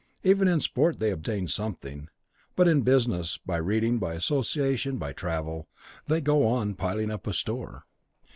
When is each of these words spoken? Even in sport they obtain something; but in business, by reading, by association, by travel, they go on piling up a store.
Even 0.23 0.47
in 0.47 0.59
sport 0.59 0.97
they 0.99 1.11
obtain 1.11 1.47
something; 1.47 2.09
but 2.55 2.67
in 2.67 2.81
business, 2.81 3.37
by 3.45 3.57
reading, 3.57 3.99
by 3.99 4.15
association, 4.15 4.97
by 4.97 5.13
travel, 5.13 5.67
they 6.07 6.19
go 6.21 6.47
on 6.47 6.73
piling 6.73 7.11
up 7.11 7.27
a 7.27 7.33
store. 7.33 7.83